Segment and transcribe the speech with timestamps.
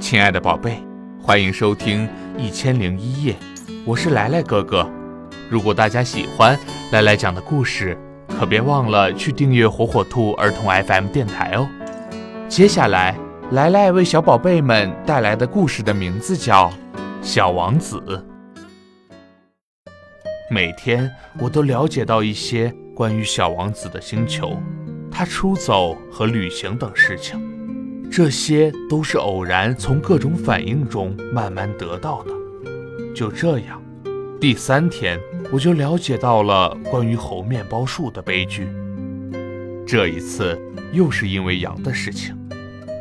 [0.00, 0.78] 亲爱的宝贝，
[1.20, 2.06] 欢迎收听
[2.38, 3.32] 《一千零一夜》，
[3.84, 4.88] 我是来来哥哥。
[5.50, 6.58] 如果大家喜欢
[6.92, 7.98] 来来讲的故事，
[8.28, 11.68] 可别忘了去订阅火火兔儿童 FM 电台哦。
[12.48, 13.18] 接下来，
[13.50, 16.70] 来来为小宝贝们带来的故事的名字叫
[17.20, 18.00] 《小王子》。
[20.48, 21.10] 每天
[21.40, 24.56] 我都了解到一些关于小王子的星球。
[25.10, 27.57] 他出走和旅行等事情，
[28.10, 32.32] 这些都是偶然从各种反应中慢慢得到的。
[33.14, 33.82] 就这样，
[34.40, 35.18] 第三天
[35.50, 38.68] 我就了解到了关于猴面包树的悲剧。
[39.86, 40.58] 这一次
[40.92, 42.36] 又是因为羊的事情。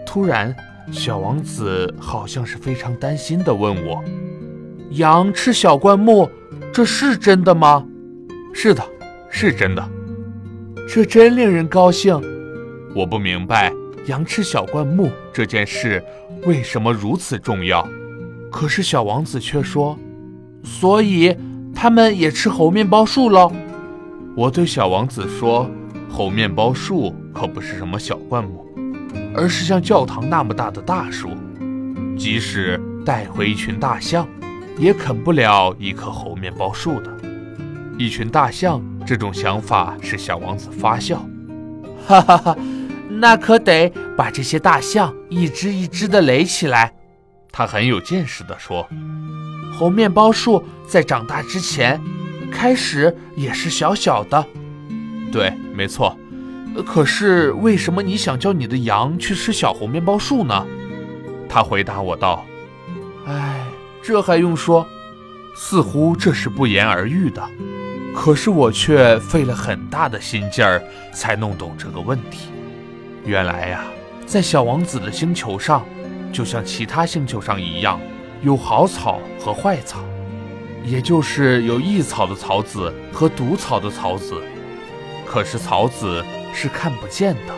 [0.06, 0.56] 突然，
[0.92, 4.04] 小王子好像是非常担心地问我
[4.92, 6.30] ：“羊吃小灌木，
[6.74, 7.86] 这是真的吗
[8.54, 8.84] ？”“是的，
[9.30, 9.90] 是真的。”
[10.88, 12.20] 这真令人高兴。
[12.96, 13.72] 我不明白
[14.08, 16.04] 羊吃小灌木这件事
[16.46, 17.88] 为什么如此重要，
[18.52, 19.98] 可是小王子却说
[20.64, 21.36] ：“所以
[21.76, 23.52] 他们也吃猴面包树喽。”
[24.36, 25.70] 我对小王子说
[26.10, 28.66] ：“猴面包树可不是什么小灌木，
[29.36, 31.30] 而是像教堂那么大的大树，
[32.18, 34.28] 即使带回一群大象，
[34.78, 37.12] 也啃不了一棵猴面包树的。
[37.98, 41.26] 一群大象。”这种想法使小王子发笑，
[42.06, 42.58] 哈哈哈！
[43.10, 46.94] 那可得把这些大象一只一只的垒起来。
[47.52, 48.88] 他很有见识地说
[49.74, 52.00] ：“猴面包树在长大之前，
[52.52, 54.46] 开始也是小小的。”
[55.32, 56.18] 对，没错。
[56.86, 60.66] 可是为什么你想叫你的羊去吃小猴面包树呢？
[61.50, 62.46] 他回答我道
[63.26, 63.66] ：“哎，
[64.04, 64.86] 这还用说？
[65.56, 67.42] 似乎这是不言而喻的。”
[68.14, 72.50] 可是我却费了很大的心劲儿才弄懂这个问题。
[73.28, 73.84] 原来呀，
[74.26, 75.86] 在小王子的星球上，
[76.32, 78.00] 就像其他星球上一样，
[78.42, 80.00] 有好草和坏草，
[80.86, 84.42] 也就是有益草的草籽和毒草的草籽。
[85.26, 87.54] 可是草籽是看不见的，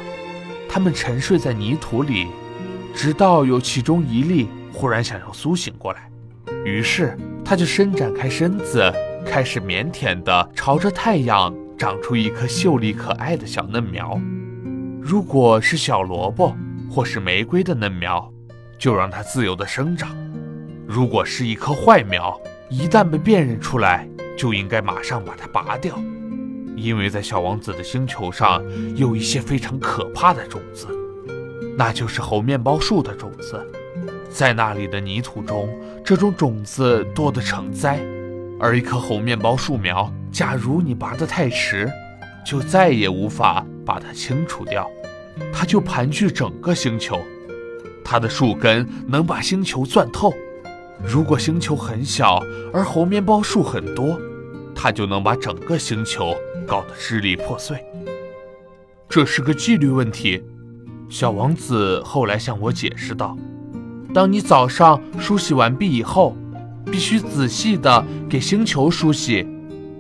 [0.68, 2.26] 它们沉睡在泥土里，
[2.96, 6.10] 直到有其中一粒忽然想要苏醒过来，
[6.66, 8.92] 于是它就伸展开身子。
[9.24, 14.20] 开始腼腆地朝着太阳长出一颗秀丽可爱的小嫩苗。
[15.10, 16.56] 如果是小萝卜
[16.88, 18.32] 或是玫瑰的嫩苗，
[18.78, 20.10] 就让它自由地生长；
[20.86, 22.40] 如果是一棵坏苗，
[22.70, 25.98] 一旦被辨认出来，就应该马上把它拔掉。
[26.76, 28.64] 因为在小王子的星球上
[28.96, 30.86] 有一些非常可怕的种子，
[31.76, 33.66] 那就是猴面包树的种子。
[34.30, 35.68] 在那里的泥土中，
[36.06, 38.00] 这种种子多得成灾。
[38.60, 41.92] 而一棵猴面包树苗，假如你拔得太迟，
[42.46, 44.88] 就再也无法把它清除掉，
[45.54, 47.20] 它就盘踞整个星球，
[48.04, 50.34] 它的树根能把星球钻透。
[51.04, 54.20] 如果星球很小，而猴面包树很多，
[54.76, 56.36] 它就能把整个星球
[56.68, 57.78] 搞得支离破碎。
[59.08, 60.44] 这是个纪律问题，
[61.10, 63.38] 小王子后来向我解释道
[64.14, 66.36] ：“当你早上梳洗完毕以后。”
[66.92, 69.46] 必须仔细地给星球梳洗，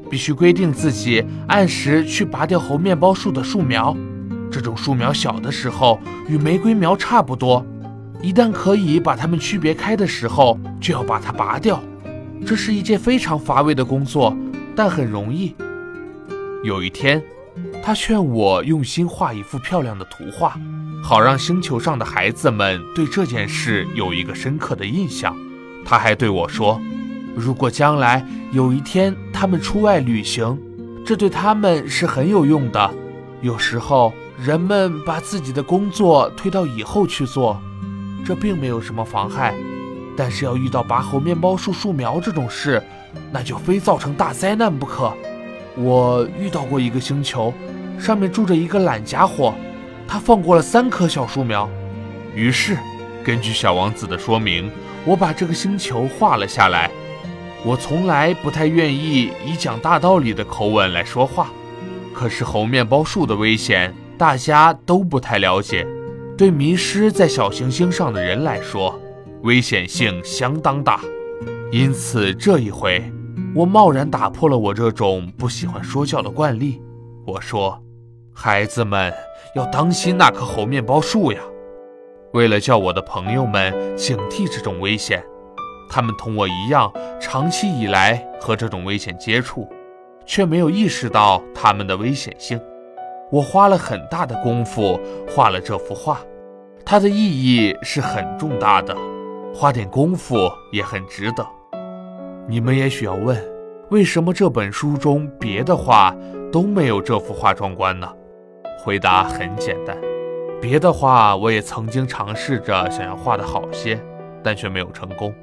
[0.10, 3.96] 必须规定自己按时去拔掉猴面包树的树苗。
[4.52, 7.66] 这种树苗小的时候与玫瑰苗差不多，
[8.22, 11.82] 一旦可以把它们区别开的时候，就要把它拔掉。
[12.46, 14.36] 这是一件非常乏味的工作，
[14.76, 15.56] 但很容易。
[16.64, 17.22] 有一天，
[17.84, 20.58] 他劝我用心画一幅漂亮的图画，
[21.04, 25.36] 好让星球上的孩子们对这件事有一个深刻的印象。
[25.86, 26.80] 他还对我说
[27.36, 30.58] ：“如果将来有一天他们出外旅行，
[31.06, 32.94] 这对他们是很有用的。
[33.42, 37.62] 有时候人们把自己的工作推到以后去做，
[38.26, 39.54] 这并没有什么妨害。
[40.16, 42.82] 但是要遇到拔猴面包树树苗这种事，
[43.32, 45.14] 那就非造成大灾难不可。
[45.76, 47.54] 我遇到过一个星球，
[48.00, 49.54] 上面住着一个懒家伙，
[50.08, 51.70] 他放过了三棵小树苗。
[52.34, 52.78] 于是，
[53.24, 54.72] 根据小王子的说明。”
[55.06, 56.92] 我把这个星球画了下来。
[57.64, 61.50] 我从来不太愿意以讲大道理的口吻来说话，
[62.14, 65.88] 可是猴面包树的危险大家都不太了解。
[66.38, 69.00] 对迷失在小行星上的人来说，
[69.44, 71.00] 危险性相当大。
[71.72, 73.02] 因此这一回，
[73.56, 76.82] 我贸然打破了我这种不喜欢说教的惯例。
[77.26, 77.82] 我说
[78.36, 79.14] ：“孩子们
[79.56, 81.40] 要当心那棵猴面包树呀。”
[82.34, 85.24] 为了叫我的朋友们警惕这种危险，
[85.90, 86.92] 他们同我一样，
[87.22, 89.66] 长期以来和这种危险接触，
[90.26, 92.60] 却没有意识到它们的危险性。
[93.32, 96.20] 我花了很大的功夫画了这幅画，
[96.84, 98.96] 它的意义是很重大的。
[99.54, 100.36] 花点功夫
[100.72, 101.46] 也很值得。
[102.48, 103.40] 你们也许要问，
[103.90, 106.16] 为什么这本书中别的画
[106.52, 108.08] 都没有这幅画壮观呢？
[108.84, 109.98] 回答很简单，
[110.62, 114.00] 别的画我也曾经尝试着想要画得好些，
[114.42, 115.34] 但却没有成功。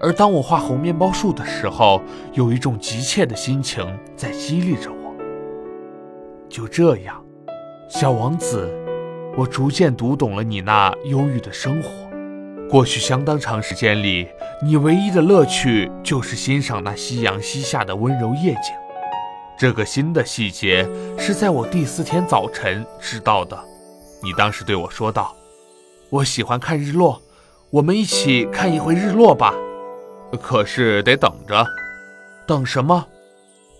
[0.00, 2.00] 而当我画红面包树的时候，
[2.32, 3.84] 有一种急切的心情
[4.14, 4.96] 在激励着我。
[6.48, 7.24] 就这样，
[7.88, 8.68] 小王子，
[9.36, 11.88] 我逐渐读懂了你那忧郁的生活。
[12.68, 14.26] 过去相当长时间里，
[14.60, 18.74] 你唯一的乐趣就是欣赏那夕阳西下的温柔夜景。
[19.56, 20.86] 这个新的细节
[21.16, 23.56] 是在我第四天早晨知道的。
[24.20, 25.36] 你当时对我说道
[26.10, 27.22] ：“我喜欢看日落，
[27.70, 29.54] 我们一起看一回日落吧。”
[30.42, 31.64] 可是得等着，
[32.48, 33.06] 等什么？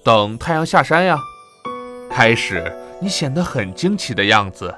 [0.04, 1.18] 等太阳下山呀。
[2.16, 4.74] 开始你显得很惊奇的样子，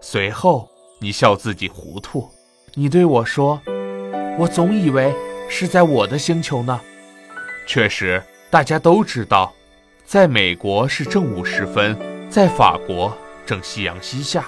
[0.00, 0.66] 随后
[0.98, 2.26] 你笑自己糊涂。
[2.72, 3.60] 你对我说
[4.40, 5.14] ：“我总以为
[5.46, 6.80] 是在我的星球呢。”
[7.68, 9.52] 确实，大家都知道，
[10.06, 11.94] 在美国是正午时分，
[12.30, 14.46] 在法国正夕阳西下。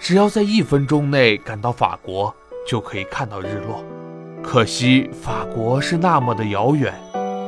[0.00, 2.34] 只要在一分钟内赶到法国，
[2.66, 3.84] 就可以看到日落。
[4.42, 6.92] 可惜法国是那么的遥远，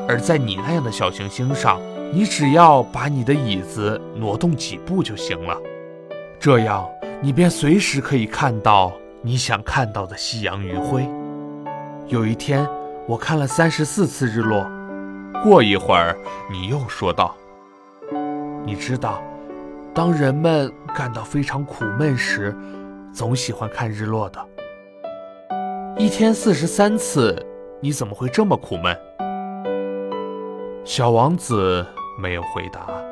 [0.06, 1.80] 而在你那样的小行星上，
[2.12, 5.56] 你只要把你的椅子挪动几步就行了，
[6.40, 6.84] 这样
[7.22, 8.92] 你便随时可以看到
[9.22, 11.08] 你想看到的夕阳余晖。
[12.08, 12.68] 有一天，
[13.06, 14.66] 我看了三十四次日落。
[15.44, 16.16] 过一会儿，
[16.50, 17.32] 你又说道
[18.66, 19.22] ：“你知道，
[19.94, 22.54] 当人们感到非常苦闷时，
[23.12, 24.44] 总喜欢看日落的。”
[25.96, 27.40] 一天四十三次，
[27.80, 28.98] 你怎么会这么苦闷？
[30.84, 31.86] 小王子
[32.20, 33.09] 没有回答。